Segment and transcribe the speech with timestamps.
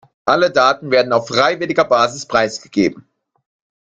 [0.25, 3.07] Alle Daten werden auf freiwilliger Basis preisgegeben.